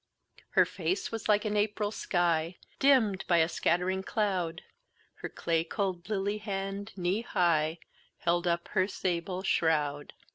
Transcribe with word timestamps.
"Her 0.57 0.65
face 0.65 1.11
was 1.11 1.29
like 1.29 1.45
an 1.45 1.55
April 1.55 1.91
sky 1.91 2.57
Dimm'd 2.79 3.23
by 3.27 3.37
a 3.37 3.47
scatt'ring 3.47 4.01
cloud; 4.03 4.63
Her 5.17 5.29
clay 5.29 5.63
cold 5.63 6.09
lily 6.09 6.39
hand, 6.39 6.91
knee 6.97 7.21
high, 7.21 7.77
Held 8.17 8.47
up 8.47 8.69
her 8.69 8.87
sable 8.87 9.43
shroud." 9.43 10.13